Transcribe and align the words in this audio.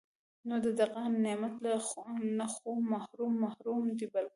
نو 0.47 0.55
د 0.65 0.67
دغه 0.81 1.01
نعمت 1.23 1.55
نه 2.37 2.45
خو 2.57 2.71
محروم 2.91 3.33
محروم 3.43 3.83
دی 3.97 4.05
بلکي 4.13 4.29